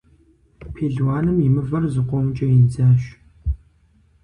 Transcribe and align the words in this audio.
Пелуаным 0.73 1.37
и 1.47 1.49
мывэр 1.55 1.83
зыкъомкӏэ 1.93 2.47
идзащ. 2.59 3.01